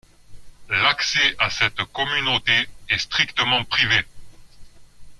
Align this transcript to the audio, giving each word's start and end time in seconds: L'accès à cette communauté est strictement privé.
L'accès 0.71 1.35
à 1.37 1.51
cette 1.51 1.83
communauté 1.93 2.67
est 2.89 2.97
strictement 2.97 3.63
privé. 3.65 3.99